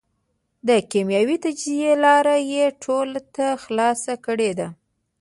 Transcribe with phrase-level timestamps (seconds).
[0.67, 4.67] د کېمیاوي تجزیې لاره یې ټولو ته خلاصه کړېده.